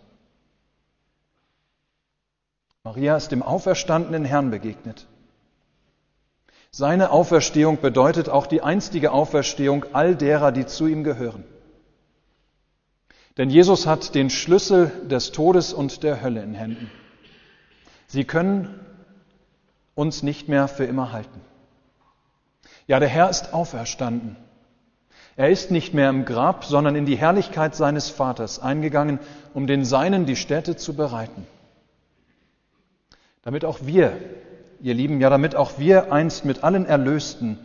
Maria 2.88 3.18
ist 3.18 3.34
dem 3.34 3.44
auferstandenen 3.44 4.24
Herrn 4.24 4.50
begegnet. 4.50 5.08
Seine 6.72 7.12
Auferstehung 7.12 7.82
bedeutet 7.82 8.30
auch 8.30 8.48
die 8.48 8.62
einstige 8.62 9.12
Auferstehung 9.12 9.84
all 9.92 10.16
derer, 10.16 10.54
die 10.54 10.66
zu 10.66 10.88
ihm 10.88 11.04
gehören. 11.04 11.44
Denn 13.36 13.50
Jesus 13.50 13.88
hat 13.88 14.16
den 14.16 14.30
Schlüssel 14.30 14.90
des 15.10 15.34
Todes 15.34 15.74
und 15.74 16.02
der 16.02 16.22
Hölle 16.22 16.42
in 16.42 16.54
Händen. 16.54 16.90
Sie 18.08 18.24
können 18.24 18.80
uns 19.94 20.24
nicht 20.24 20.48
mehr 20.48 20.70
für 20.70 20.86
immer 20.86 21.12
halten. 21.12 21.42
Ja, 22.88 23.02
der 23.02 23.10
Herr 23.10 23.30
ist 23.30 23.54
auferstanden. 23.54 24.38
Er 25.36 25.50
ist 25.50 25.72
nicht 25.72 25.94
mehr 25.94 26.10
im 26.10 26.24
Grab, 26.24 26.64
sondern 26.64 26.96
in 26.96 27.06
die 27.06 27.18
Herrlichkeit 27.18 27.76
seines 27.76 28.10
Vaters 28.10 28.60
eingegangen, 28.60 29.20
um 29.54 29.68
den 29.68 29.84
Seinen 29.84 30.26
die 30.26 30.38
Stätte 30.38 30.78
zu 30.78 30.94
bereiten 30.94 31.46
damit 33.48 33.64
auch 33.64 33.80
wir, 33.84 34.12
ihr 34.82 34.94
Lieben, 34.94 35.22
ja 35.22 35.30
damit 35.30 35.56
auch 35.56 35.80
wir 35.80 36.12
einst 36.12 36.44
mit 36.44 36.66
allen 36.66 36.86
Erlösten 36.86 37.58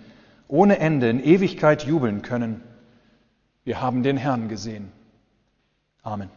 ohne 0.46 0.78
Ende 0.78 1.10
in 1.10 1.18
Ewigkeit 1.18 1.82
jubeln 1.82 2.22
können. 2.22 2.62
Wir 3.64 3.80
haben 3.80 4.04
den 4.04 4.16
Herrn 4.16 4.48
gesehen. 4.48 4.92
Amen. 6.04 6.30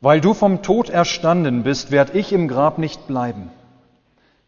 Weil 0.00 0.20
du 0.20 0.34
vom 0.34 0.62
Tod 0.62 0.88
erstanden 0.88 1.64
bist, 1.64 1.90
werd 1.90 2.14
ich 2.14 2.32
im 2.32 2.46
Grab 2.46 2.78
nicht 2.78 3.08
bleiben. 3.08 3.50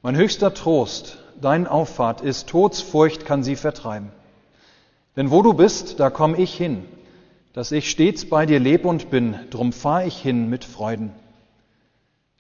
Mein 0.02 0.14
höchster 0.14 0.54
Trost, 0.54 1.18
dein 1.40 1.66
Auffahrt 1.66 2.20
ist, 2.20 2.48
Todsfurcht 2.48 3.26
kann 3.26 3.42
sie 3.42 3.56
vertreiben. 3.56 4.12
Denn 5.16 5.32
wo 5.32 5.42
du 5.42 5.54
bist, 5.54 5.98
da 5.98 6.10
komm 6.10 6.36
ich 6.36 6.54
hin 6.54 6.84
dass 7.52 7.72
ich 7.72 7.90
stets 7.90 8.28
bei 8.28 8.46
dir 8.46 8.60
leb 8.60 8.84
und 8.84 9.10
bin, 9.10 9.34
drum 9.50 9.72
fahr 9.72 10.04
ich 10.04 10.16
hin 10.16 10.48
mit 10.48 10.64
Freuden. 10.64 11.12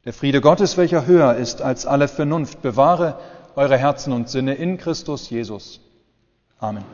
Der 0.04 0.12
Friede 0.12 0.40
Gottes, 0.40 0.76
welcher 0.76 1.06
höher 1.06 1.36
ist 1.36 1.62
als 1.62 1.86
alle 1.86 2.08
Vernunft, 2.08 2.62
bewahre 2.62 3.18
eure 3.54 3.76
Herzen 3.76 4.12
und 4.12 4.28
Sinne 4.28 4.54
in 4.54 4.78
Christus 4.78 5.30
Jesus. 5.30 5.80
Amen. 6.58 6.84